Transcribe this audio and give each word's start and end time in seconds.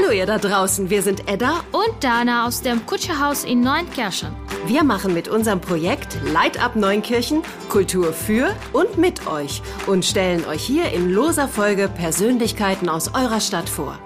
Hallo 0.00 0.12
ihr 0.12 0.24
da 0.24 0.38
draußen, 0.38 0.88
wir 0.88 1.02
sind 1.02 1.28
Edda 1.28 1.62
und 1.72 2.02
Dana 2.02 2.46
aus 2.46 2.62
dem 2.62 2.86
Kutscherhaus 2.86 3.44
in 3.44 3.60
Neunkirchen. 3.60 4.34
Wir 4.66 4.82
machen 4.82 5.12
mit 5.12 5.28
unserem 5.28 5.60
Projekt 5.60 6.16
Light 6.32 6.62
Up 6.62 6.74
Neunkirchen 6.74 7.42
Kultur 7.68 8.12
für 8.12 8.54
und 8.72 8.96
mit 8.98 9.26
euch 9.26 9.60
und 9.86 10.04
stellen 10.04 10.46
euch 10.46 10.62
hier 10.62 10.90
in 10.92 11.10
loser 11.10 11.48
Folge 11.48 11.88
Persönlichkeiten 11.88 12.88
aus 12.88 13.14
eurer 13.14 13.40
Stadt 13.40 13.68
vor. 13.68 13.98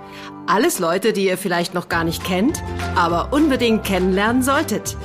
Alles 0.46 0.78
Leute, 0.78 1.12
die 1.12 1.26
ihr 1.26 1.38
vielleicht 1.38 1.74
noch 1.74 1.88
gar 1.88 2.02
nicht 2.02 2.24
kennt, 2.24 2.62
aber 2.96 3.32
unbedingt 3.32 3.84
kennenlernen 3.84 4.42
solltet. 4.42 4.96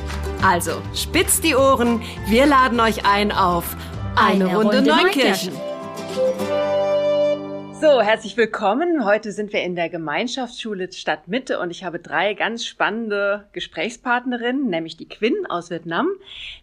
Also, 0.41 0.81
spitzt 0.95 1.43
die 1.43 1.55
Ohren, 1.55 2.01
wir 2.27 2.47
laden 2.47 2.79
euch 2.79 3.05
ein 3.05 3.31
auf 3.31 3.75
eine, 4.15 4.45
eine 4.45 4.55
Runde, 4.55 4.77
Runde 4.77 4.91
Neunkirchen. 4.91 5.53
Neunkirchen. 5.53 6.78
So, 7.81 8.01
herzlich 8.01 8.35
willkommen. 8.35 9.05
Heute 9.05 9.31
sind 9.31 9.53
wir 9.53 9.63
in 9.63 9.73
der 9.73 9.87
Gemeinschaftsschule 9.87 10.91
Stadtmitte 10.91 11.61
und 11.61 11.71
ich 11.71 11.85
habe 11.85 11.99
drei 11.99 12.33
ganz 12.33 12.65
spannende 12.65 13.47
Gesprächspartnerinnen, 13.53 14.67
nämlich 14.69 14.97
die 14.97 15.07
Quinn 15.07 15.45
aus 15.47 15.69
Vietnam, 15.69 16.09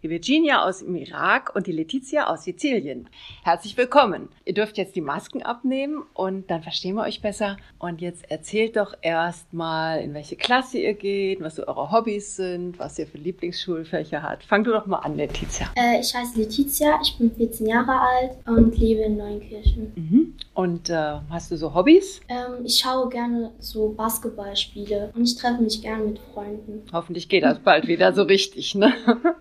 die 0.03 0.11
Virginia 0.11 0.63
aus 0.63 0.81
dem 0.81 0.95
Irak 0.95 1.57
und 1.57 1.67
die 1.69 1.73
Letizia 1.73 2.27
aus 2.27 2.45
Sizilien. 2.45 3.09
Herzlich 3.45 3.79
willkommen. 3.79 4.29
Ihr 4.45 4.53
dürft 4.53 4.77
jetzt 4.77 4.95
die 4.95 5.01
Masken 5.01 5.43
abnehmen 5.43 6.03
und 6.13 6.51
dann 6.51 6.63
verstehen 6.63 6.97
wir 6.97 7.05
euch 7.05 7.23
besser. 7.23 7.57
Und 7.79 8.03
jetzt 8.03 8.31
erzählt 8.31 8.77
doch 8.77 8.93
erst 9.01 9.55
mal, 9.55 10.03
in 10.03 10.13
welche 10.13 10.37
Klasse 10.37 10.77
ihr 10.77 10.93
geht, 10.93 11.41
was 11.41 11.55
so 11.55 11.67
eure 11.67 11.93
Hobbys 11.93 12.37
sind, 12.37 12.79
was 12.79 12.99
ihr 12.99 13.07
für 13.07 13.17
Lieblingsschulfächer 13.17 14.23
habt. 14.23 14.45
Fang 14.45 14.65
du 14.65 14.71
doch 14.71 14.85
mal 14.85 14.99
an, 14.99 15.17
Letizia. 15.17 15.71
Äh, 15.77 15.99
ich 15.99 16.15
heiße 16.15 16.39
Letizia, 16.39 16.99
ich 17.03 17.17
bin 17.17 17.35
14 17.35 17.67
Jahre 17.67 17.99
alt 17.99 18.33
und 18.45 18.77
lebe 18.77 19.01
in 19.01 19.17
Neunkirchen. 19.17 19.93
Mhm. 19.97 20.35
Und 20.57 20.89
äh, 20.89 21.19
hast 21.29 21.51
du 21.51 21.57
so 21.59 21.75
Hobbys? 21.75 22.23
Ähm, 22.31 22.65
ich 22.65 22.79
schaue 22.79 23.11
gerne 23.11 23.53
so 23.59 23.91
Basketballspiele 23.91 25.13
und 25.15 25.23
ich 25.23 25.37
treffe 25.37 25.63
mich 25.63 25.83
gerne 25.83 26.05
mit 26.05 26.19
Freunden. 26.33 26.83
Hoffentlich 26.95 27.29
geht 27.29 27.45
das 27.45 27.59
bald 27.59 27.87
wieder 27.87 28.15
so 28.15 28.23
richtig, 28.23 28.75
ne? 28.75 28.95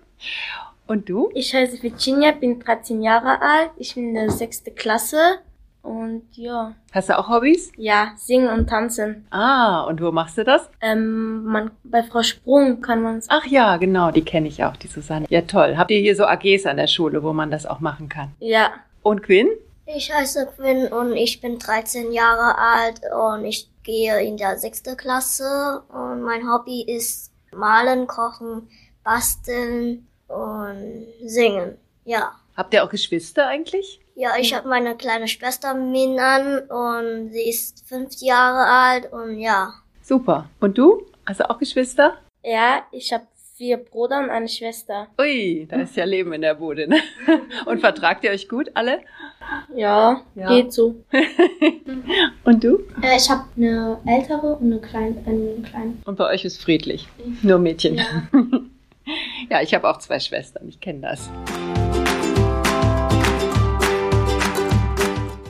Und 0.88 1.09
du? 1.09 1.31
Ich 1.33 1.53
heiße 1.53 1.81
Virginia, 1.81 2.31
bin 2.33 2.59
13 2.59 3.02
Jahre 3.02 3.41
alt. 3.41 3.72
Ich 3.77 3.95
bin 3.95 4.09
in 4.09 4.13
der 4.16 4.30
sechsten 4.30 4.75
Klasse. 4.75 5.39
Und 5.81 6.23
ja. 6.33 6.75
Hast 6.91 7.07
du 7.07 7.17
auch 7.17 7.29
Hobbys? 7.29 7.72
Ja, 7.77 8.11
singen 8.17 8.50
und 8.50 8.67
tanzen. 8.69 9.25
Ah, 9.29 9.83
und 9.83 10.02
wo 10.02 10.11
machst 10.11 10.38
du 10.38 10.44
das? 10.44 10.69
Ähm, 10.81 11.45
man, 11.45 11.72
bei 11.85 12.03
Frau 12.03 12.23
Sprung 12.23 12.81
kann 12.81 13.02
man 13.02 13.19
es. 13.19 13.27
Ach 13.29 13.45
ja, 13.45 13.77
genau, 13.77 14.11
die 14.11 14.25
kenne 14.25 14.50
ich 14.50 14.63
auch, 14.66 14.75
die 14.75 14.88
Susanne. 14.88 15.27
Ja, 15.29 15.41
toll. 15.41 15.77
Habt 15.77 15.91
ihr 15.91 16.00
hier 16.00 16.16
so 16.16 16.25
AGs 16.25 16.66
an 16.66 16.75
der 16.75 16.88
Schule, 16.88 17.23
wo 17.23 17.31
man 17.31 17.52
das 17.52 17.66
auch 17.66 17.79
machen 17.79 18.09
kann? 18.09 18.33
Ja. 18.39 18.72
Und 19.02 19.23
Quinn? 19.23 19.47
Ich 19.88 20.11
heiße 20.11 20.47
Quinn 20.55 20.88
und 20.88 21.16
ich 21.16 21.41
bin 21.41 21.59
13 21.59 22.11
Jahre 22.11 22.58
alt 22.58 23.02
und 23.16 23.45
ich 23.45 23.69
gehe 23.83 24.19
in 24.23 24.36
der 24.36 24.58
sechste 24.58 24.95
Klasse 24.95 25.83
und 25.89 26.23
mein 26.23 26.52
Hobby 26.52 26.81
ist 26.81 27.31
malen, 27.53 28.08
kochen, 28.08 28.67
basteln 29.03 30.08
und 30.28 31.06
singen. 31.23 31.78
Ja. 32.03 32.33
Habt 32.58 32.73
ihr 32.73 32.83
auch 32.83 32.89
Geschwister 32.89 33.47
eigentlich? 33.47 34.02
Ja, 34.16 34.31
ich 34.39 34.56
habe 34.56 34.67
meine 34.67 34.95
kleine 34.97 35.28
Schwester 35.28 35.75
Minan 35.75 36.59
und 36.69 37.31
sie 37.31 37.47
ist 37.47 37.88
fünf 37.88 38.16
Jahre 38.22 38.66
alt 38.66 39.13
und 39.13 39.38
ja. 39.39 39.73
Super. 40.02 40.50
Und 40.59 40.78
du? 40.78 41.06
Hast 41.28 41.41
du 41.41 41.50
auch 41.50 41.59
Geschwister? 41.59 42.17
Ja, 42.44 42.83
ich 42.91 43.13
habe 43.13 43.28
vier 43.57 43.77
Brüder 43.77 44.19
und 44.19 44.29
eine 44.29 44.49
Schwester. 44.49 45.07
Ui, 45.17 45.65
da 45.69 45.77
ist 45.77 45.95
ja 45.95 46.03
Leben 46.03 46.33
in 46.33 46.41
der 46.41 46.55
Bude, 46.55 46.89
ne? 46.89 46.97
Und 47.65 47.79
vertragt 47.79 48.25
ihr 48.25 48.31
euch 48.31 48.49
gut 48.49 48.69
alle? 48.73 48.99
Ja, 49.73 50.21
ja. 50.35 50.49
geht 50.49 50.73
so. 50.73 50.95
und 52.43 52.63
du? 52.63 52.79
Äh, 53.01 53.15
ich 53.15 53.29
habe 53.29 53.45
eine 53.55 53.97
ältere 54.05 54.57
und 54.57 54.73
eine 54.73 54.81
kleine, 54.81 55.15
eine 55.25 55.61
kleine. 55.63 55.93
Und 56.03 56.17
bei 56.17 56.27
euch 56.27 56.43
ist 56.43 56.61
friedlich. 56.61 57.07
Nur 57.43 57.59
Mädchen. 57.59 57.95
Ja, 57.95 58.05
ja 59.49 59.61
ich 59.61 59.73
habe 59.73 59.89
auch 59.89 59.99
zwei 59.99 60.19
Schwestern, 60.19 60.67
ich 60.67 60.81
kenne 60.81 60.99
das. 61.01 61.29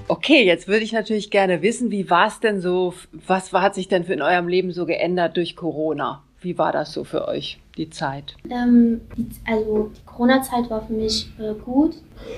Okay, 0.08 0.46
jetzt 0.46 0.68
würde 0.68 0.84
ich 0.84 0.92
natürlich 0.92 1.32
gerne 1.32 1.64
wissen, 1.64 1.90
wie 1.90 2.08
war 2.12 2.28
es 2.28 2.40
denn 2.40 2.62
so, 2.62 2.94
was 3.12 3.52
hat 3.52 3.74
sich 3.74 3.88
denn 3.88 4.04
für 4.04 4.14
in 4.14 4.22
eurem 4.22 4.48
Leben 4.48 4.72
so 4.72 4.86
geändert 4.86 5.38
durch 5.38 5.56
Corona? 5.56 6.22
Wie 6.40 6.60
war 6.60 6.72
das 6.72 6.94
so 6.94 7.04
für 7.04 7.28
euch, 7.28 7.58
die 7.78 7.90
Zeit? 7.90 8.36
Ähm, 8.50 9.02
also 9.46 9.92
die 9.96 10.06
Corona-Zeit 10.06 10.70
war 10.70 10.82
für 10.86 10.94
mich 10.94 11.30
äh, 11.40 11.54
gut. 11.54 11.96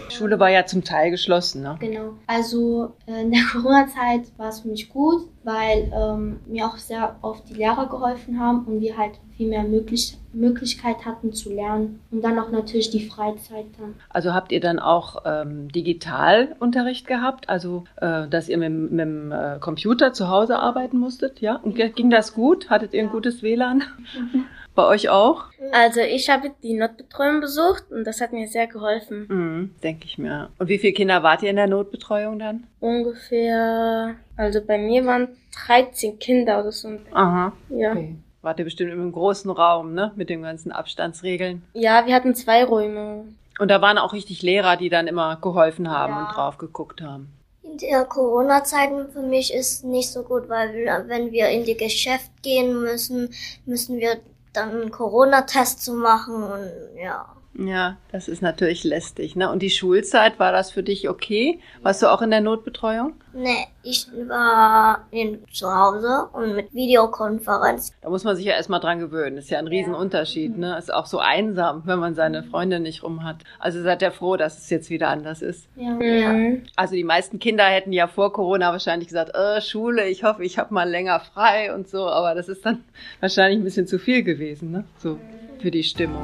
Die 0.09 0.15
Schule 0.15 0.39
war 0.39 0.49
ja 0.49 0.65
zum 0.65 0.83
Teil 0.83 1.11
geschlossen, 1.11 1.61
ne? 1.61 1.77
Genau. 1.79 2.13
Also 2.25 2.93
äh, 3.05 3.21
in 3.21 3.31
der 3.31 3.41
Corona-Zeit 3.51 4.23
war 4.37 4.49
es 4.49 4.61
für 4.61 4.67
mich 4.69 4.89
gut, 4.89 5.27
weil 5.43 5.91
ähm, 5.93 6.39
mir 6.47 6.65
auch 6.65 6.77
sehr 6.77 7.15
oft 7.21 7.47
die 7.49 7.53
Lehrer 7.53 7.87
geholfen 7.87 8.39
haben 8.39 8.65
und 8.65 8.81
wir 8.81 8.97
halt 8.97 9.19
viel 9.35 9.49
mehr 9.49 9.63
möglich 9.63 10.17
Möglichkeit 10.33 11.05
hatten 11.05 11.33
zu 11.33 11.51
lernen 11.51 11.99
und 12.11 12.23
dann 12.23 12.37
auch 12.37 12.51
natürlich 12.51 12.89
die 12.89 13.07
Freizeit 13.07 13.65
dann. 13.79 13.95
Also 14.09 14.33
habt 14.33 14.51
ihr 14.51 14.59
dann 14.59 14.79
auch 14.79 15.23
ähm, 15.25 15.71
Digitalunterricht 15.71 17.07
gehabt, 17.07 17.49
also 17.49 17.85
äh, 17.97 18.27
dass 18.27 18.47
ihr 18.47 18.57
mit, 18.57 18.71
mit 18.91 18.99
dem 18.99 19.31
äh, 19.31 19.57
Computer 19.59 20.13
zu 20.13 20.29
Hause 20.29 20.59
arbeiten 20.59 20.97
musstet, 20.97 21.41
ja? 21.41 21.55
Und 21.55 21.75
ging 21.95 22.09
das 22.09 22.33
gut? 22.33 22.69
Hattet 22.69 22.93
ihr 22.93 23.01
ein 23.01 23.09
gutes 23.09 23.41
WLAN? 23.41 23.83
Bei 24.77 24.85
euch 24.85 25.09
auch? 25.09 25.45
Also 25.71 26.01
ich 26.01 26.29
habe 26.29 26.51
die 26.61 26.75
Notbetreuung 26.75 27.41
besucht 27.41 27.85
und 27.89 28.03
das 28.03 28.21
hat 28.21 28.31
mir 28.31 28.47
sehr 28.47 28.67
geholfen. 28.67 29.25
Mhm, 29.27 29.75
Denke 29.81 30.05
ich 30.05 30.19
mir. 30.19 30.51
Und 30.59 30.69
wie 30.69 30.77
viele 30.77 30.93
Kinder 30.93 31.23
wart 31.23 31.41
ihr 31.41 31.49
in 31.49 31.55
der 31.55 31.65
Notbetreuung 31.65 32.37
dann? 32.37 32.67
Ungefähr, 32.79 34.13
also 34.35 34.61
bei 34.61 34.77
mir 34.77 35.03
waren 35.07 35.29
13 35.65 36.19
Kinder 36.19 36.59
oder 36.59 36.71
so. 36.71 36.89
Aha. 37.11 37.53
Ja. 37.69 37.93
Okay. 37.93 38.17
Wart 38.43 38.59
ihr 38.59 38.65
bestimmt 38.65 38.91
in 38.91 39.01
einem 39.01 39.11
großen 39.11 39.49
Raum, 39.49 39.95
ne? 39.95 40.11
Mit 40.15 40.29
den 40.29 40.43
ganzen 40.43 40.71
Abstandsregeln. 40.71 41.63
Ja, 41.73 42.05
wir 42.05 42.13
hatten 42.13 42.35
zwei 42.35 42.63
Räume. 42.63 43.23
Und 43.57 43.71
da 43.71 43.81
waren 43.81 43.97
auch 43.97 44.13
richtig 44.13 44.43
Lehrer, 44.43 44.77
die 44.77 44.89
dann 44.89 45.07
immer 45.07 45.37
geholfen 45.37 45.89
haben 45.89 46.13
ja. 46.13 46.19
und 46.27 46.35
drauf 46.35 46.59
geguckt 46.59 47.01
haben. 47.01 47.33
In 47.63 47.79
der 47.79 48.05
Corona-Zeit 48.05 48.91
für 49.11 49.23
mich 49.23 49.51
ist 49.51 49.83
nicht 49.85 50.11
so 50.11 50.21
gut, 50.21 50.47
weil 50.49 50.69
wenn 51.07 51.31
wir 51.31 51.49
in 51.49 51.65
die 51.65 51.75
Geschäft 51.77 52.29
gehen 52.43 52.79
müssen, 52.79 53.33
müssen 53.65 53.97
wir 53.97 54.17
dann 54.53 54.69
einen 54.71 54.91
Corona-Test 54.91 55.83
zu 55.83 55.93
machen 55.93 56.43
und 56.43 56.69
ja. 56.95 57.33
Ja, 57.59 57.97
das 58.11 58.27
ist 58.27 58.43
natürlich 58.43 58.83
lästig. 58.83 59.35
Ne? 59.35 59.51
Und 59.51 59.63
die 59.63 59.71
Schulzeit, 59.71 60.39
war 60.39 60.51
das 60.51 60.71
für 60.71 60.83
dich 60.83 61.09
okay? 61.09 61.59
Warst 61.81 62.03
du 62.03 62.07
auch 62.07 62.21
in 62.21 62.29
der 62.29 62.41
Notbetreuung? 62.41 63.13
Nee, 63.33 63.67
ich 63.81 64.07
war 64.27 65.07
in, 65.09 65.39
zu 65.51 65.73
Hause 65.73 66.27
und 66.33 66.55
mit 66.55 66.73
Videokonferenz. 66.73 67.93
Da 68.01 68.09
muss 68.09 68.23
man 68.23 68.35
sich 68.35 68.45
ja 68.45 68.53
erstmal 68.53 68.79
dran 68.79 68.99
gewöhnen. 68.99 69.37
Das 69.37 69.45
ist 69.45 69.51
ja 69.51 69.57
ein 69.57 69.67
Riesenunterschied. 69.67 70.51
Ja. 70.51 70.57
Ne? 70.57 70.77
Ist 70.77 70.93
auch 70.93 71.07
so 71.07 71.17
einsam, 71.17 71.81
wenn 71.85 71.97
man 71.97 72.13
seine 72.13 72.43
Freunde 72.43 72.79
nicht 72.79 73.01
rum 73.01 73.23
hat. 73.23 73.37
Also 73.57 73.81
seid 73.81 74.03
ihr 74.03 74.11
froh, 74.11 74.37
dass 74.37 74.59
es 74.59 74.69
jetzt 74.69 74.91
wieder 74.91 75.07
anders 75.09 75.41
ist. 75.41 75.67
Ja. 75.75 75.99
ja. 75.99 76.57
Also 76.75 76.93
die 76.93 77.03
meisten 77.03 77.39
Kinder 77.39 77.65
hätten 77.65 77.91
ja 77.91 78.07
vor 78.07 78.33
Corona 78.33 78.71
wahrscheinlich 78.71 79.07
gesagt, 79.07 79.35
äh, 79.35 79.61
Schule, 79.61 80.07
ich 80.07 80.23
hoffe, 80.23 80.43
ich 80.43 80.59
habe 80.59 80.73
mal 80.73 80.87
länger 80.87 81.19
frei 81.19 81.73
und 81.73 81.89
so. 81.89 82.07
Aber 82.07 82.35
das 82.35 82.49
ist 82.49 82.63
dann 82.65 82.83
wahrscheinlich 83.19 83.59
ein 83.59 83.63
bisschen 83.63 83.87
zu 83.87 83.97
viel 83.97 84.21
gewesen, 84.21 84.71
ne? 84.71 84.83
So 84.99 85.17
für 85.59 85.71
die 85.71 85.83
Stimmung. 85.83 86.21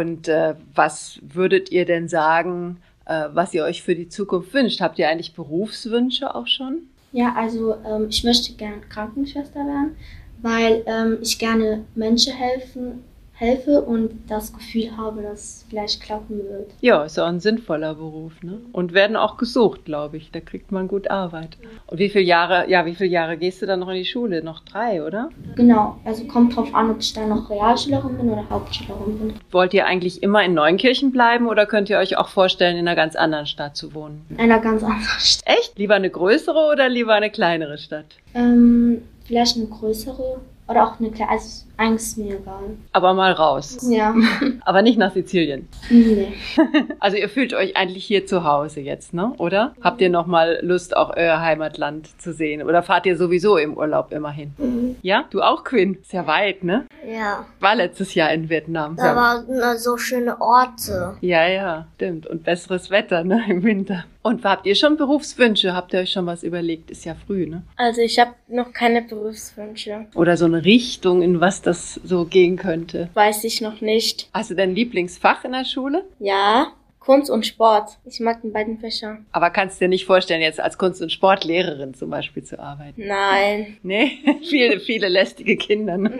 Und 0.00 0.28
äh, 0.28 0.54
was 0.74 1.18
würdet 1.20 1.70
ihr 1.70 1.84
denn 1.84 2.08
sagen, 2.08 2.78
äh, 3.04 3.28
was 3.34 3.52
ihr 3.52 3.64
euch 3.64 3.82
für 3.82 3.94
die 3.94 4.08
Zukunft 4.08 4.54
wünscht? 4.54 4.80
Habt 4.80 4.98
ihr 4.98 5.10
eigentlich 5.10 5.34
Berufswünsche 5.34 6.34
auch 6.34 6.46
schon? 6.46 6.84
Ja, 7.12 7.34
also 7.36 7.74
ähm, 7.86 8.06
ich 8.08 8.24
möchte 8.24 8.54
gerne 8.54 8.80
Krankenschwester 8.88 9.60
werden, 9.60 9.96
weil 10.40 10.82
ähm, 10.86 11.18
ich 11.20 11.38
gerne 11.38 11.84
Menschen 11.94 12.32
helfen 12.32 13.04
helfe 13.40 13.80
und 13.80 14.10
das 14.28 14.52
Gefühl 14.52 14.94
habe, 14.98 15.22
dass 15.22 15.40
es 15.40 15.64
vielleicht 15.68 16.02
klappen 16.02 16.38
wird. 16.38 16.70
Ja, 16.82 17.04
ist 17.04 17.18
auch 17.18 17.26
ein 17.26 17.40
sinnvoller 17.40 17.94
Beruf, 17.94 18.42
ne? 18.42 18.58
Und 18.72 18.92
werden 18.92 19.16
auch 19.16 19.38
gesucht, 19.38 19.86
glaube 19.86 20.18
ich. 20.18 20.30
Da 20.30 20.40
kriegt 20.40 20.70
man 20.72 20.88
gut 20.88 21.10
Arbeit. 21.10 21.56
Und 21.86 21.98
wie 21.98 22.10
viele 22.10 22.24
Jahre, 22.24 22.68
ja, 22.68 22.84
wie 22.84 22.94
viele 22.94 23.08
Jahre 23.08 23.38
gehst 23.38 23.62
du 23.62 23.66
dann 23.66 23.80
noch 23.80 23.88
in 23.88 23.94
die 23.94 24.04
Schule? 24.04 24.44
Noch 24.44 24.60
drei, 24.60 25.02
oder? 25.02 25.30
Genau. 25.56 25.98
Also 26.04 26.24
kommt 26.24 26.54
drauf 26.54 26.74
an, 26.74 26.90
ob 26.90 27.00
ich 27.00 27.14
dann 27.14 27.30
noch 27.30 27.48
Realschülerin 27.48 28.18
bin 28.18 28.28
oder 28.28 28.48
Hauptschülerin 28.50 29.18
bin. 29.18 29.34
Wollt 29.50 29.72
ihr 29.72 29.86
eigentlich 29.86 30.22
immer 30.22 30.44
in 30.44 30.52
Neunkirchen 30.52 31.10
bleiben 31.10 31.48
oder 31.48 31.64
könnt 31.64 31.88
ihr 31.88 31.96
euch 31.96 32.18
auch 32.18 32.28
vorstellen, 32.28 32.76
in 32.76 32.86
einer 32.86 32.96
ganz 32.96 33.16
anderen 33.16 33.46
Stadt 33.46 33.74
zu 33.74 33.94
wohnen? 33.94 34.26
In 34.28 34.38
einer 34.38 34.60
ganz 34.60 34.82
anderen 34.82 35.18
Stadt. 35.18 35.44
Echt? 35.46 35.78
Lieber 35.78 35.94
eine 35.94 36.10
größere 36.10 36.70
oder 36.70 36.90
lieber 36.90 37.14
eine 37.14 37.30
kleinere 37.30 37.78
Stadt? 37.78 38.04
Ähm, 38.34 39.00
vielleicht 39.24 39.56
eine 39.56 39.66
größere 39.66 40.40
oder 40.70 40.84
auch 40.84 41.00
eine 41.00 41.10
kleine. 41.10 41.32
Also 41.32 41.64
ist 41.94 42.18
mir 42.18 42.38
egal. 42.38 42.76
Aber 42.92 43.14
mal 43.14 43.32
raus. 43.32 43.78
Ja. 43.90 44.14
Aber 44.64 44.82
nicht 44.82 44.98
nach 44.98 45.12
Sizilien. 45.12 45.68
nee. 45.88 46.32
Also 47.00 47.16
ihr 47.16 47.28
fühlt 47.28 47.54
euch 47.54 47.76
eigentlich 47.76 48.04
hier 48.04 48.26
zu 48.26 48.44
Hause 48.44 48.80
jetzt, 48.80 49.14
ne? 49.14 49.32
Oder? 49.38 49.74
Habt 49.82 50.00
ihr 50.00 50.10
noch 50.10 50.26
mal 50.26 50.58
Lust, 50.62 50.96
auch 50.96 51.16
euer 51.16 51.40
Heimatland 51.40 52.20
zu 52.20 52.32
sehen? 52.32 52.62
Oder 52.62 52.82
fahrt 52.82 53.06
ihr 53.06 53.16
sowieso 53.16 53.56
im 53.56 53.76
Urlaub 53.76 54.12
immerhin? 54.12 54.52
Mhm. 54.58 54.96
Ja? 55.02 55.24
Du 55.30 55.40
auch, 55.40 55.64
Quinn? 55.64 55.94
Ist 56.02 56.12
ja 56.12 56.26
weit, 56.26 56.62
ne? 56.62 56.84
Ja, 57.06 57.46
War 57.60 57.74
letztes 57.76 58.14
Jahr 58.14 58.32
in 58.32 58.48
Vietnam. 58.48 58.96
da 58.96 59.16
waren 59.16 59.48
äh, 59.48 59.76
so 59.78 59.96
schöne 59.96 60.40
Orte. 60.40 61.16
Ja, 61.20 61.46
ja, 61.48 61.86
stimmt. 61.96 62.26
Und 62.26 62.44
besseres 62.44 62.90
Wetter, 62.90 63.24
ne? 63.24 63.42
Im 63.48 63.62
Winter. 63.62 64.04
Und 64.22 64.44
habt 64.44 64.66
ihr 64.66 64.74
schon 64.74 64.96
Berufswünsche? 64.96 65.74
Habt 65.74 65.92
ihr 65.94 66.00
euch 66.00 66.12
schon 66.12 66.26
was 66.26 66.42
überlegt? 66.42 66.90
Ist 66.90 67.04
ja 67.06 67.14
früh, 67.26 67.46
ne? 67.46 67.62
Also 67.76 68.02
ich 68.02 68.18
habe 68.18 68.32
noch 68.48 68.72
keine 68.72 69.00
Berufswünsche. 69.02 70.06
Oder 70.14 70.36
so 70.36 70.44
eine 70.44 70.64
Richtung, 70.64 71.22
in 71.22 71.40
was 71.40 71.62
das 71.62 71.94
so 72.04 72.26
gehen 72.26 72.56
könnte. 72.56 73.08
Weiß 73.14 73.44
ich 73.44 73.60
noch 73.62 73.80
nicht. 73.80 74.28
Hast 74.34 74.50
du 74.50 74.54
dein 74.54 74.74
Lieblingsfach 74.74 75.44
in 75.44 75.52
der 75.52 75.64
Schule? 75.64 76.04
Ja, 76.18 76.66
Kunst 77.00 77.30
und 77.30 77.46
Sport. 77.46 77.98
Ich 78.04 78.20
mag 78.20 78.42
die 78.42 78.50
beiden 78.50 78.78
Fächer. 78.78 79.18
Aber 79.32 79.48
kannst 79.50 79.80
dir 79.80 79.88
nicht 79.88 80.04
vorstellen, 80.04 80.42
jetzt 80.42 80.60
als 80.60 80.76
Kunst- 80.78 81.00
und 81.00 81.10
Sportlehrerin 81.10 81.94
zum 81.94 82.10
Beispiel 82.10 82.44
zu 82.44 82.58
arbeiten? 82.60 83.02
Nein. 83.06 83.78
Nee, 83.82 84.18
viele, 84.48 84.78
viele 84.80 85.08
lästige 85.08 85.56
Kinder. 85.56 85.96
Ne? 85.96 86.18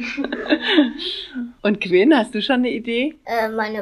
Und 1.63 1.81
Quinn, 1.81 2.17
hast 2.17 2.35
du 2.35 2.41
schon 2.43 2.57
eine 2.57 2.71
Idee? 2.71 3.15
Äh, 3.27 3.49
mein 3.51 3.77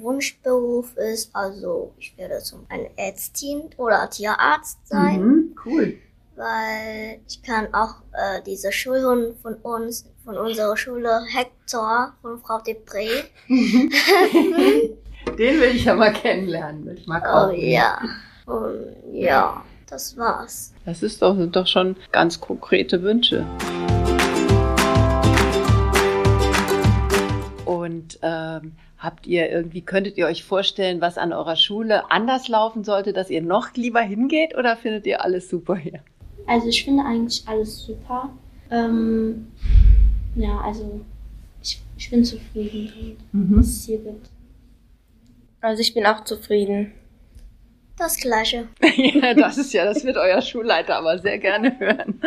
Wunschberuf 0.00 0.96
ist 0.96 1.34
also, 1.34 1.92
ich 1.98 2.16
werde 2.16 2.38
zum 2.38 2.64
eine 2.68 2.88
Ärztin 2.96 3.62
oder 3.76 4.08
Tierarzt 4.08 4.78
sein, 4.86 5.20
Mhm, 5.20 5.56
cool. 5.66 5.98
weil 6.36 7.18
ich 7.28 7.42
kann 7.42 7.66
auch 7.74 7.96
äh, 8.12 8.40
diese 8.46 8.70
Schulhund 8.70 9.36
von 9.42 9.54
uns, 9.56 10.08
von 10.24 10.36
unserer 10.38 10.76
Schule 10.76 11.20
Hector 11.34 12.14
von 12.22 12.40
Frau 12.40 12.58
Depré. 12.58 13.08
Den 15.38 15.60
will 15.60 15.74
ich 15.74 15.84
ja 15.84 15.94
mal 15.96 16.12
kennenlernen. 16.12 16.96
Ich 16.96 17.06
mag 17.06 17.26
auch. 17.26 17.48
Oh 17.48 17.52
den. 17.52 17.70
ja. 17.70 17.98
Und 18.46 18.94
ja, 19.12 19.64
das 19.88 20.16
war's. 20.16 20.72
Das 20.84 21.02
ist 21.02 21.22
doch, 21.22 21.36
sind 21.36 21.56
doch 21.56 21.66
schon 21.66 21.96
ganz 22.12 22.40
konkrete 22.40 23.02
Wünsche. 23.02 23.44
Und 27.64 28.18
ähm, 28.22 28.72
habt 28.98 29.26
ihr 29.26 29.50
irgendwie, 29.50 29.80
könntet 29.80 30.18
ihr 30.18 30.26
euch 30.26 30.44
vorstellen, 30.44 31.00
was 31.00 31.18
an 31.18 31.32
eurer 31.32 31.56
Schule 31.56 32.10
anders 32.12 32.46
laufen 32.46 32.84
sollte, 32.84 33.12
dass 33.12 33.28
ihr 33.28 33.42
noch 33.42 33.74
lieber 33.74 34.02
hingeht 34.02 34.56
oder 34.56 34.76
findet 34.76 35.04
ihr 35.06 35.24
alles 35.24 35.48
super 35.48 35.74
hier? 35.74 36.00
Also 36.46 36.68
ich 36.68 36.84
finde 36.84 37.04
eigentlich 37.04 37.42
alles 37.48 37.80
super. 37.80 38.30
Ähm, 38.70 39.48
ja, 40.36 40.60
also 40.60 41.00
ich, 41.62 41.82
ich 41.96 42.10
bin 42.10 42.24
zufrieden 42.24 43.16
damit, 43.32 43.56
was 43.56 43.66
es 43.66 43.84
hier 43.86 43.98
gibt. 43.98 44.28
Also 45.64 45.80
ich 45.80 45.94
bin 45.94 46.04
auch 46.04 46.24
zufrieden. 46.24 46.92
Das 47.96 48.18
gleiche. 48.18 48.68
ja, 48.96 49.32
das 49.32 49.56
ist 49.56 49.72
ja, 49.72 49.86
das 49.86 50.04
wird 50.04 50.18
euer 50.18 50.42
Schulleiter 50.42 50.96
aber 50.96 51.18
sehr 51.18 51.38
gerne 51.38 51.78
hören. 51.78 52.20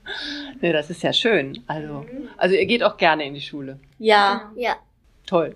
nee, 0.60 0.72
das 0.72 0.90
ist 0.90 1.04
ja 1.04 1.12
schön. 1.12 1.62
Also, 1.68 2.04
also 2.36 2.56
ihr 2.56 2.66
geht 2.66 2.82
auch 2.82 2.96
gerne 2.96 3.24
in 3.24 3.34
die 3.34 3.40
Schule. 3.42 3.78
Ja. 4.00 4.50
Ja. 4.56 4.74
Toll. 5.24 5.54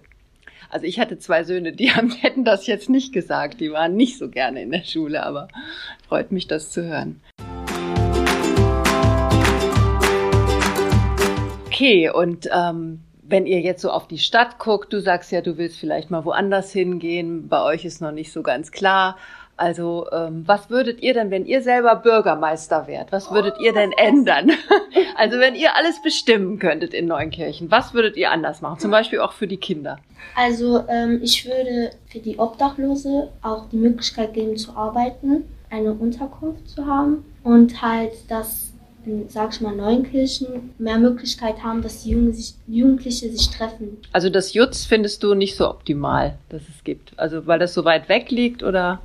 Also 0.70 0.86
ich 0.86 1.00
hatte 1.00 1.18
zwei 1.18 1.42
Söhne, 1.42 1.72
die 1.72 1.92
haben, 1.92 2.10
hätten 2.20 2.44
das 2.44 2.68
jetzt 2.68 2.88
nicht 2.88 3.12
gesagt. 3.12 3.60
Die 3.60 3.72
waren 3.72 3.96
nicht 3.96 4.16
so 4.16 4.30
gerne 4.30 4.62
in 4.62 4.70
der 4.70 4.84
Schule, 4.84 5.24
aber 5.24 5.48
freut 6.06 6.30
mich, 6.30 6.46
das 6.46 6.70
zu 6.70 6.84
hören. 6.84 7.20
Okay, 11.66 12.10
und 12.10 12.48
ähm, 12.52 13.00
wenn 13.26 13.46
ihr 13.46 13.60
jetzt 13.60 13.82
so 13.82 13.90
auf 13.90 14.06
die 14.06 14.18
Stadt 14.18 14.58
guckt, 14.58 14.92
du 14.92 15.00
sagst 15.00 15.32
ja, 15.32 15.40
du 15.40 15.56
willst 15.56 15.78
vielleicht 15.78 16.10
mal 16.10 16.24
woanders 16.24 16.72
hingehen, 16.72 17.48
bei 17.48 17.62
euch 17.62 17.84
ist 17.84 18.00
noch 18.00 18.12
nicht 18.12 18.32
so 18.32 18.42
ganz 18.42 18.70
klar. 18.70 19.16
Also, 19.56 20.08
ähm, 20.10 20.42
was 20.46 20.68
würdet 20.68 21.00
ihr 21.00 21.14
denn, 21.14 21.30
wenn 21.30 21.46
ihr 21.46 21.62
selber 21.62 21.94
Bürgermeister 21.94 22.88
wärt, 22.88 23.12
was 23.12 23.30
würdet 23.30 23.60
ihr 23.60 23.72
denn 23.72 23.92
ändern? 23.92 24.50
Also, 25.16 25.38
wenn 25.38 25.54
ihr 25.54 25.76
alles 25.76 26.02
bestimmen 26.02 26.58
könntet 26.58 26.92
in 26.92 27.06
Neunkirchen, 27.06 27.70
was 27.70 27.94
würdet 27.94 28.16
ihr 28.16 28.32
anders 28.32 28.62
machen? 28.62 28.80
Zum 28.80 28.90
Beispiel 28.90 29.20
auch 29.20 29.32
für 29.32 29.46
die 29.46 29.58
Kinder. 29.58 29.98
Also 30.34 30.84
ähm, 30.88 31.20
ich 31.22 31.46
würde 31.46 31.90
für 32.06 32.18
die 32.18 32.38
Obdachlose 32.38 33.30
auch 33.42 33.68
die 33.68 33.76
Möglichkeit 33.76 34.34
geben 34.34 34.56
zu 34.56 34.76
arbeiten, 34.76 35.44
eine 35.70 35.92
Unterkunft 35.92 36.68
zu 36.68 36.86
haben 36.86 37.24
und 37.42 37.82
halt, 37.82 38.12
dass, 38.28 38.72
in, 39.06 39.28
sag 39.28 39.52
ich 39.52 39.60
mal, 39.60 39.74
Neunkirchen 39.74 40.74
mehr 40.78 40.98
Möglichkeit 40.98 41.62
haben, 41.62 41.82
dass 41.82 42.02
die 42.02 42.10
Jugendliche 42.66 43.30
sich 43.30 43.50
treffen. 43.50 43.98
Also, 44.12 44.30
das 44.30 44.54
Jutz 44.54 44.84
findest 44.84 45.22
du 45.22 45.34
nicht 45.34 45.56
so 45.56 45.68
optimal, 45.68 46.38
dass 46.48 46.62
es 46.62 46.84
gibt. 46.84 47.12
Also, 47.16 47.46
weil 47.46 47.58
das 47.58 47.74
so 47.74 47.84
weit 47.84 48.08
weg 48.08 48.30
liegt 48.30 48.62
oder 48.62 49.00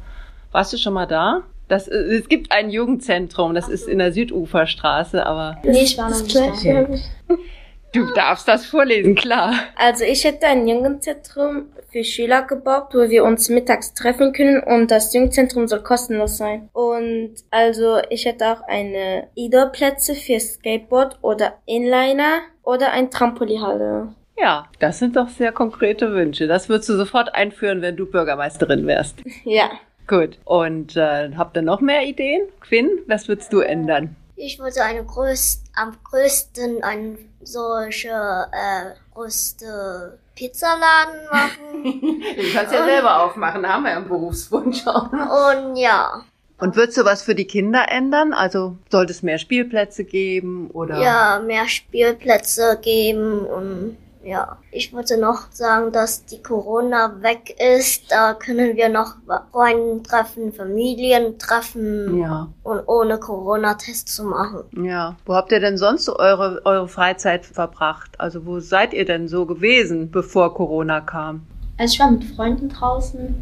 warst 0.51 0.74
du 0.74 0.78
schon 0.78 0.94
mal 0.94 1.06
da? 1.06 1.44
Das, 1.68 1.88
äh, 1.88 1.96
es 1.96 2.28
gibt 2.30 2.51
ein 2.51 2.72
Jugendzentrum, 2.72 3.54
das 3.54 3.69
ist 3.69 3.88
in 3.88 4.00
der 4.00 4.12
Süduferstraße, 4.12 5.25
aber 5.25 5.57
Nee, 5.63 5.84
ich 5.84 5.98
war 5.98 6.10
noch 6.10 6.22
nicht 6.22 6.36
da. 6.36 6.88
du 7.94 8.14
darfst 8.14 8.48
das 8.48 8.66
vorlesen, 8.66 9.16
klar. 9.16 9.54
Also 9.76 10.04
ich 10.04 10.24
hätte 10.24 10.48
ein 10.48 10.68
Jugendzentrum 10.68 11.68
für 11.92 12.04
Schüler 12.04 12.44
gebaut, 12.44 12.90
wo 12.94 13.10
wir 13.10 13.24
uns 13.24 13.50
mittags 13.50 13.94
treffen 13.94 14.34
können 14.34 14.62
und 14.62 14.92
das 14.92 15.14
Jugendzentrum 15.14 15.68
soll 15.68 15.82
kostenlos 15.82 16.38
sein. 16.38 16.70
Und 16.74 17.36
also 17.50 18.00
ich 18.10 18.26
hätte 18.26 18.48
auch 18.48 18.62
eine 18.68 19.28
Indoor-Plätze 19.36 20.16
für 20.16 20.40
Skateboard 20.40 21.18
oder 21.22 21.54
Inliner 21.66 22.42
oder 22.64 22.92
ein 22.92 23.10
Trampolinhalle. 23.10 24.14
Ja, 24.38 24.68
das 24.80 25.00
sind 25.00 25.16
doch 25.16 25.28
sehr 25.28 25.52
konkrete 25.52 26.14
Wünsche. 26.14 26.48
Das 26.48 26.70
würdest 26.70 26.90
du 26.90 26.96
sofort 26.96 27.36
einführen, 27.36 27.82
wenn 27.82 27.98
du 27.98 28.06
Bürgermeisterin 28.06 28.88
wärst. 28.88 29.18
Ja. 29.44 29.70
Gut. 30.08 30.40
Und 30.46 30.96
äh, 30.96 31.30
habt 31.36 31.58
ihr 31.58 31.62
noch 31.62 31.82
mehr 31.82 32.04
Ideen? 32.04 32.48
Quinn, 32.62 32.90
was 33.08 33.28
würdest 33.28 33.52
du 33.52 33.60
ändern? 33.60 34.16
Ich 34.42 34.58
würde 34.58 34.82
eine 34.84 35.04
größt, 35.04 35.66
am 35.76 35.98
größten 36.02 36.82
ein 36.82 37.18
solche 37.44 38.08
äh, 38.10 38.92
größte 39.14 40.18
Pizzaladen 40.34 41.26
machen. 41.30 41.60
Du 42.38 42.54
kannst 42.54 42.74
ja 42.74 42.86
selber 42.86 43.24
aufmachen, 43.24 43.64
da 43.64 43.74
haben 43.74 43.84
wir 43.84 43.92
ja 43.92 43.98
einen 43.98 44.08
Berufswunsch 44.08 44.88
auch. 44.88 45.12
Und 45.12 45.76
ja, 45.76 46.24
Und 46.58 46.78
würdest 46.78 46.98
du 46.98 47.04
was 47.04 47.22
für 47.22 47.36
die 47.36 47.48
Kinder 47.48 47.88
ändern? 47.90 48.32
Also 48.32 48.78
sollte 48.90 49.12
es 49.12 49.24
mehr 49.24 49.40
Spielplätze 49.40 50.06
geben 50.06 50.70
oder? 50.72 51.00
ja, 51.02 51.42
mehr 51.46 51.68
Spielplätze 51.68 52.80
geben 52.82 53.46
und 53.46 53.98
ja. 54.24 54.57
Ich 54.71 54.94
wollte 54.94 55.18
noch 55.18 55.51
sagen, 55.51 55.92
dass 55.92 56.25
die 56.25 56.42
Corona 56.44 57.21
weg 57.21 57.56
ist. 57.77 58.12
Da 58.12 58.33
können 58.33 58.75
wir 58.75 58.89
noch 58.89 59.16
Freunde 59.51 60.04
treffen, 60.04 60.51
Familien 60.54 61.38
treffen 61.39 62.18
Ja, 62.19 62.48
und 62.63 62.81
ohne 62.88 63.18
Corona-Test 63.18 64.10
zu 64.10 64.24
machen. 64.25 64.63
ja. 64.83 65.16
Wo 65.25 65.36
habt 65.36 65.51
ihr 65.51 65.60
denn 65.60 65.77
sonst 65.77 66.06
so 66.06 66.18
eure, 66.18 66.62
eure 66.66 66.88
Freizeit 66.88 67.45
verbracht? 67.45 68.12
Also 68.19 68.45
wo 68.45 68.60
seid 68.60 68.94
ihr 68.94 69.06
denn 69.06 69.27
so 69.27 69.45
gewesen, 69.45 70.12
bevor 70.12 70.54
Corona 70.54 71.01
kam? 71.01 71.42
Also 71.77 71.94
ich 71.94 72.00
war 72.00 72.12
mit 72.12 72.24
Freunden 72.25 72.69
draußen, 72.69 73.36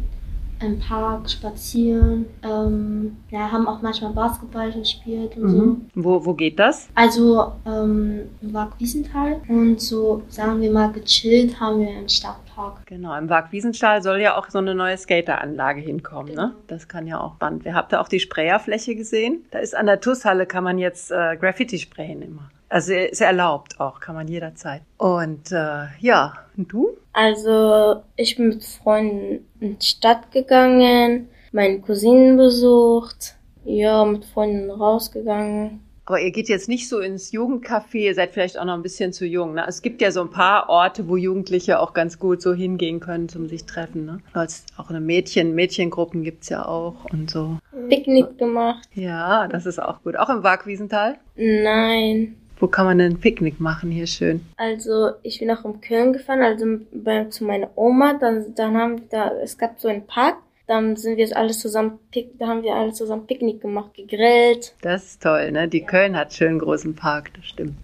im 0.60 0.78
Park, 0.80 1.30
spazieren, 1.30 2.26
ähm, 2.42 3.16
ja, 3.30 3.50
haben 3.50 3.66
auch 3.68 3.80
manchmal 3.82 4.12
Basketball 4.12 4.72
gespielt 4.72 5.36
und 5.36 5.50
so. 5.50 5.76
Wo, 5.94 6.24
wo 6.24 6.34
geht 6.34 6.58
das? 6.58 6.88
Also 6.94 7.52
ähm, 7.66 8.20
im 8.42 8.52
Park 8.52 8.72
Wiesenthal 8.78 9.40
und 9.48 9.80
so, 9.80 10.22
sagen 10.28 10.60
wir 10.60 10.70
mal, 10.70 10.90
gechillt 10.92 11.58
haben 11.60 11.80
wir 11.80 11.90
im 11.90 12.08
Stadtpark. 12.08 12.86
Genau, 12.86 13.16
im 13.16 13.28
Park 13.28 13.52
Wiesenstahl 13.52 14.02
soll 14.02 14.20
ja 14.20 14.36
auch 14.36 14.48
so 14.50 14.58
eine 14.58 14.74
neue 14.74 14.96
Skateranlage 14.96 15.80
hinkommen, 15.80 16.34
ne? 16.34 16.54
Das 16.66 16.88
kann 16.88 17.06
ja 17.06 17.20
auch 17.20 17.34
spannend. 17.36 17.64
werden. 17.64 17.76
Habt 17.76 17.92
ihr 17.92 18.00
auch 18.00 18.08
die 18.08 18.20
Sprayerfläche 18.20 18.96
gesehen? 18.96 19.44
Da 19.50 19.58
ist 19.58 19.76
an 19.76 19.86
der 19.86 20.00
TUS-Halle 20.00 20.46
kann 20.46 20.64
man 20.64 20.78
jetzt 20.78 21.10
äh, 21.10 21.36
Graffiti 21.36 21.78
sprayen 21.78 22.22
immer. 22.22 22.50
Also 22.68 22.92
ist 22.92 23.20
erlaubt 23.20 23.80
auch, 23.80 24.00
kann 24.00 24.14
man 24.14 24.28
jederzeit. 24.28 24.82
Und 24.98 25.52
äh, 25.52 25.86
ja, 26.00 26.34
und 26.56 26.72
du? 26.72 26.96
Also 27.12 28.02
ich 28.16 28.36
bin 28.36 28.48
mit 28.50 28.64
Freunden 28.64 29.46
in 29.60 29.78
die 29.78 29.86
Stadt 29.86 30.30
gegangen, 30.30 31.28
meine 31.52 31.80
Cousinen 31.80 32.36
besucht, 32.36 33.36
ja, 33.64 34.04
mit 34.04 34.24
Freunden 34.24 34.70
rausgegangen. 34.70 35.80
Aber 36.08 36.20
ihr 36.20 36.30
geht 36.30 36.48
jetzt 36.48 36.70
nicht 36.70 36.88
so 36.88 37.00
ins 37.00 37.32
Jugendcafé, 37.32 37.98
ihr 37.98 38.14
seid 38.14 38.30
vielleicht 38.30 38.58
auch 38.58 38.64
noch 38.64 38.72
ein 38.72 38.82
bisschen 38.82 39.12
zu 39.12 39.26
jung. 39.26 39.52
Ne? 39.52 39.66
Es 39.68 39.82
gibt 39.82 40.00
ja 40.00 40.10
so 40.10 40.22
ein 40.22 40.30
paar 40.30 40.70
Orte, 40.70 41.06
wo 41.06 41.18
Jugendliche 41.18 41.80
auch 41.80 41.92
ganz 41.92 42.18
gut 42.18 42.40
so 42.40 42.54
hingehen 42.54 42.98
können 42.98 43.28
zum 43.28 43.46
sich 43.46 43.66
treffen. 43.66 44.06
Ne? 44.06 44.20
Als 44.32 44.64
auch 44.78 44.88
eine 44.88 45.02
Mädchen, 45.02 45.54
Mädchengruppen 45.54 46.22
gibt's 46.22 46.48
ja 46.48 46.64
auch 46.64 47.04
und 47.12 47.30
so. 47.30 47.58
Picknick 47.90 48.38
gemacht. 48.38 48.88
Ja, 48.94 49.48
das 49.48 49.66
ist 49.66 49.82
auch 49.82 50.02
gut. 50.02 50.16
Auch 50.16 50.30
im 50.30 50.40
Park 50.40 50.66
Wiesenthal? 50.66 51.18
Nein. 51.36 52.36
Wo 52.60 52.66
kann 52.66 52.86
man 52.86 52.98
denn 52.98 53.12
ein 53.12 53.20
Picknick 53.20 53.60
machen? 53.60 53.90
Hier 53.90 54.06
schön. 54.06 54.44
Also 54.56 55.10
ich 55.22 55.38
bin 55.38 55.50
auch 55.50 55.64
in 55.64 55.80
Köln 55.80 56.12
gefahren, 56.12 56.42
also 56.42 56.66
bei, 56.92 57.24
zu 57.26 57.44
meiner 57.44 57.70
Oma. 57.76 58.14
Dann, 58.14 58.54
dann 58.54 58.76
haben 58.76 58.98
wir 58.98 59.08
da, 59.10 59.32
es 59.42 59.56
gab 59.56 59.80
so 59.80 59.88
einen 59.88 60.06
Park. 60.06 60.36
Dann 60.66 60.96
sind 60.96 61.16
wir 61.16 61.36
alles 61.36 61.60
zusammen, 61.60 61.98
pick, 62.10 62.38
da 62.38 62.48
haben 62.48 62.62
wir 62.62 62.74
alle 62.74 62.92
zusammen 62.92 63.26
Picknick 63.26 63.62
gemacht, 63.62 63.94
gegrillt. 63.94 64.74
Das 64.82 65.04
ist 65.06 65.22
toll, 65.22 65.50
ne? 65.50 65.66
Die 65.66 65.82
Köln 65.82 66.14
hat 66.14 66.34
schön 66.34 66.58
großen 66.58 66.94
Park, 66.94 67.32
das 67.34 67.46
stimmt. 67.46 67.76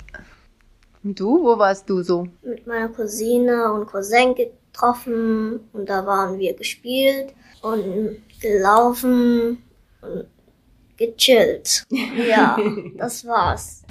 Und 1.02 1.18
du, 1.18 1.42
wo 1.42 1.58
warst 1.58 1.88
du 1.88 2.02
so? 2.02 2.28
Mit 2.42 2.66
meiner 2.66 2.88
Cousine 2.88 3.72
und 3.72 3.86
Cousin 3.86 4.34
getroffen 4.34 5.60
und 5.72 5.88
da 5.88 6.04
waren 6.04 6.38
wir 6.38 6.54
gespielt 6.54 7.32
und 7.62 8.18
gelaufen 8.42 9.62
und 10.02 10.26
gechillt. 10.98 11.84
Ja, 12.28 12.58
das 12.96 13.26
war's. 13.26 13.82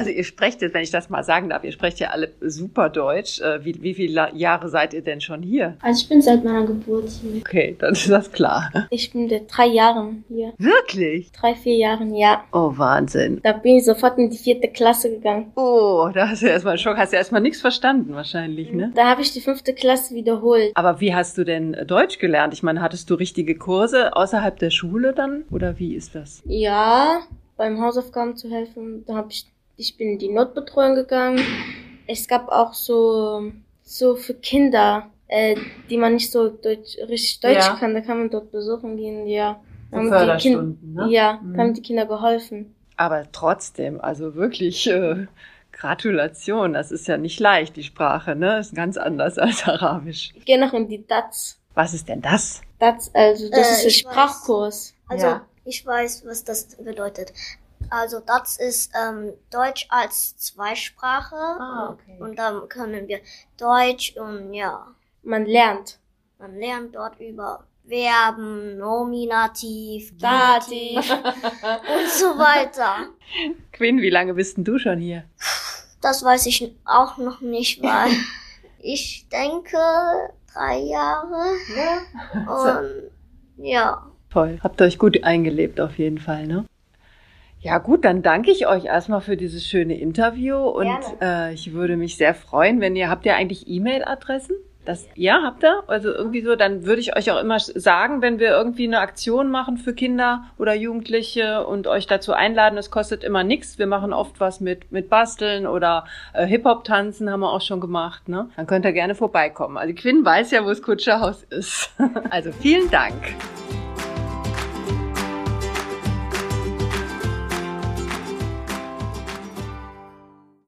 Also 0.00 0.12
ihr 0.12 0.24
sprecht 0.24 0.62
jetzt, 0.62 0.72
wenn 0.72 0.82
ich 0.82 0.90
das 0.90 1.10
mal 1.10 1.22
sagen 1.22 1.50
darf, 1.50 1.62
ihr 1.62 1.72
sprecht 1.72 2.00
ja 2.00 2.08
alle 2.08 2.32
super 2.40 2.88
Deutsch. 2.88 3.38
Äh, 3.40 3.62
wie, 3.66 3.82
wie 3.82 3.92
viele 3.92 4.30
Jahre 4.34 4.70
seid 4.70 4.94
ihr 4.94 5.02
denn 5.02 5.20
schon 5.20 5.42
hier? 5.42 5.76
Also 5.82 6.00
ich 6.02 6.08
bin 6.08 6.22
seit 6.22 6.42
meiner 6.42 6.64
Geburt 6.64 7.10
hier. 7.10 7.42
Okay, 7.42 7.76
dann 7.78 7.92
ist 7.92 8.08
das 8.08 8.32
klar. 8.32 8.70
Ich 8.88 9.12
bin 9.12 9.28
seit 9.28 9.42
drei 9.54 9.66
Jahren 9.66 10.24
hier. 10.28 10.54
Wirklich? 10.56 11.30
Drei, 11.32 11.54
vier 11.54 11.76
Jahren, 11.76 12.14
ja. 12.14 12.44
Oh, 12.52 12.72
Wahnsinn. 12.76 13.40
Da 13.42 13.52
bin 13.52 13.76
ich 13.76 13.84
sofort 13.84 14.16
in 14.16 14.30
die 14.30 14.38
vierte 14.38 14.68
Klasse 14.68 15.10
gegangen. 15.10 15.52
Oh, 15.54 16.08
da 16.14 16.30
hast 16.30 16.40
du 16.40 16.46
erstmal 16.46 16.72
einen 16.72 16.78
Schock. 16.78 16.96
Hast 16.96 17.12
du 17.12 17.16
erstmal 17.16 17.42
nichts 17.42 17.60
verstanden 17.60 18.14
wahrscheinlich, 18.14 18.72
ne? 18.72 18.92
Da 18.94 19.04
habe 19.04 19.20
ich 19.20 19.32
die 19.32 19.42
fünfte 19.42 19.74
Klasse 19.74 20.14
wiederholt. 20.14 20.72
Aber 20.76 21.00
wie 21.00 21.14
hast 21.14 21.36
du 21.36 21.44
denn 21.44 21.76
Deutsch 21.86 22.18
gelernt? 22.18 22.54
Ich 22.54 22.62
meine, 22.62 22.80
hattest 22.80 23.10
du 23.10 23.16
richtige 23.16 23.56
Kurse 23.56 24.16
außerhalb 24.16 24.58
der 24.58 24.70
Schule 24.70 25.12
dann? 25.12 25.44
Oder 25.50 25.78
wie 25.78 25.94
ist 25.94 26.14
das? 26.14 26.42
Ja, 26.46 27.20
beim 27.56 27.80
Hausaufgaben 27.82 28.36
zu 28.36 28.50
helfen. 28.50 29.04
Da 29.06 29.16
habe 29.16 29.28
ich, 29.30 29.46
ich 29.80 29.96
bin 29.96 30.10
in 30.12 30.18
die 30.18 30.28
Notbetreuung 30.28 30.94
gegangen. 30.94 31.42
Es 32.06 32.28
gab 32.28 32.48
auch 32.48 32.74
so, 32.74 33.50
so 33.82 34.14
für 34.16 34.34
Kinder, 34.34 35.10
äh, 35.28 35.56
die 35.88 35.96
man 35.96 36.14
nicht 36.14 36.30
so 36.30 36.48
Deutsch, 36.50 36.98
richtig 37.08 37.40
Deutsch 37.40 37.54
Ja. 37.66 37.76
kann. 37.76 37.94
Da 37.94 38.00
kann 38.02 38.18
man 38.18 38.30
dort 38.30 38.50
besuchen 38.52 38.96
gehen, 38.96 39.26
ja. 39.26 39.60
Haben 39.90 40.04
die 40.04 40.08
Förderstunden, 40.10 40.78
Kin- 40.96 41.06
ne? 41.06 41.10
Ja, 41.12 41.40
Mhm. 41.42 41.58
haben 41.58 41.74
die 41.74 41.82
Kinder 41.82 42.06
geholfen. 42.06 42.74
Aber 42.96 43.24
trotzdem, 43.32 44.00
also 44.00 44.34
wirklich 44.34 44.86
äh, 44.88 45.26
Gratulation. 45.72 46.74
Das 46.74 46.90
ist 46.92 47.08
ja 47.08 47.16
nicht 47.16 47.40
leicht, 47.40 47.76
die 47.76 47.82
Sprache, 47.82 48.36
ne? 48.36 48.58
Ist 48.58 48.74
ganz 48.74 48.96
anders 48.98 49.38
als 49.38 49.66
Arabisch. 49.66 50.30
Ich 50.34 50.44
gehe 50.44 50.60
noch 50.60 50.74
in 50.74 50.88
die 50.88 51.06
DATS. 51.06 51.58
Was 51.74 51.94
ist 51.94 52.08
denn 52.08 52.20
das? 52.20 52.60
DATS, 52.80 53.10
also 53.14 53.48
das 53.50 53.58
Äh, 53.58 53.60
ist 53.72 53.82
der 53.82 53.88
ich 53.88 54.04
weiß. 54.04 54.12
Sprachkurs. 54.12 54.94
Also, 55.08 55.26
Ja. 55.26 55.46
ich 55.64 55.86
weiß, 55.86 56.24
was 56.26 56.44
das 56.44 56.76
bedeutet. 56.76 57.32
Also, 57.88 58.20
das 58.20 58.58
ist 58.58 58.92
ähm, 59.00 59.32
Deutsch 59.50 59.86
als 59.88 60.36
Zweisprache. 60.36 61.34
Ah, 61.36 61.90
okay. 61.92 62.18
Und 62.20 62.38
dann 62.38 62.68
können 62.68 63.08
wir 63.08 63.20
Deutsch 63.56 64.16
und 64.16 64.52
ja, 64.54 64.86
Man 65.22 65.46
lernt. 65.46 65.98
man 66.38 66.56
lernt 66.56 66.94
dort 66.94 67.18
über 67.20 67.64
Verben, 67.88 68.78
Nominativ, 68.78 70.16
Dativ. 70.18 70.98
und 71.10 72.08
so 72.10 72.38
weiter. 72.38 73.08
Quinn, 73.72 74.00
wie 74.00 74.10
lange 74.10 74.34
bist 74.34 74.56
denn 74.56 74.64
du 74.64 74.78
schon 74.78 74.98
hier? 75.00 75.24
Das 76.00 76.22
weiß 76.22 76.46
ich 76.46 76.74
auch 76.84 77.16
noch 77.18 77.40
nicht, 77.40 77.82
weil 77.82 78.10
ich 78.78 79.26
denke 79.30 79.76
drei 80.52 80.78
Jahre. 80.78 81.42
Und 82.46 83.10
ja. 83.64 84.06
Toll. 84.30 84.60
Habt 84.62 84.80
euch 84.80 84.98
gut 84.98 85.24
eingelebt 85.24 85.80
auf 85.80 85.98
jeden 85.98 86.18
Fall, 86.18 86.46
ne? 86.46 86.64
Ja 87.62 87.76
gut, 87.76 88.06
dann 88.06 88.22
danke 88.22 88.50
ich 88.50 88.66
euch 88.66 88.86
erstmal 88.86 89.20
für 89.20 89.36
dieses 89.36 89.66
schöne 89.66 89.98
Interview 89.98 90.56
und 90.56 90.98
äh, 91.20 91.52
ich 91.52 91.74
würde 91.74 91.98
mich 91.98 92.16
sehr 92.16 92.34
freuen, 92.34 92.80
wenn 92.80 92.96
ihr 92.96 93.10
habt 93.10 93.26
ihr 93.26 93.36
eigentlich 93.36 93.68
E-Mail-Adressen? 93.68 94.56
Das 94.86 95.06
ja 95.14 95.42
habt 95.44 95.62
ihr? 95.62 95.82
Also 95.86 96.08
irgendwie 96.08 96.40
so, 96.40 96.56
dann 96.56 96.86
würde 96.86 97.02
ich 97.02 97.14
euch 97.14 97.30
auch 97.30 97.38
immer 97.38 97.60
sagen, 97.60 98.22
wenn 98.22 98.38
wir 98.38 98.48
irgendwie 98.48 98.84
eine 98.84 99.00
Aktion 99.00 99.50
machen 99.50 99.76
für 99.76 99.92
Kinder 99.92 100.44
oder 100.56 100.74
Jugendliche 100.74 101.66
und 101.66 101.86
euch 101.86 102.06
dazu 102.06 102.32
einladen. 102.32 102.78
Es 102.78 102.90
kostet 102.90 103.22
immer 103.22 103.44
nichts. 103.44 103.78
Wir 103.78 103.86
machen 103.86 104.14
oft 104.14 104.40
was 104.40 104.60
mit 104.60 104.90
mit 104.90 105.10
Basteln 105.10 105.66
oder 105.66 106.06
äh, 106.32 106.46
Hip 106.46 106.64
Hop 106.64 106.84
tanzen 106.84 107.30
haben 107.30 107.40
wir 107.40 107.52
auch 107.52 107.60
schon 107.60 107.80
gemacht. 107.80 108.26
Ne? 108.30 108.48
Dann 108.56 108.66
könnt 108.66 108.86
ihr 108.86 108.92
gerne 108.92 109.14
vorbeikommen. 109.14 109.76
Also 109.76 109.92
Quinn 109.94 110.24
weiß 110.24 110.50
ja, 110.50 110.64
wo 110.64 110.70
das 110.70 110.80
Kutscherhaus 110.80 111.42
ist. 111.42 111.90
also 112.30 112.50
vielen 112.50 112.90
Dank. 112.90 113.14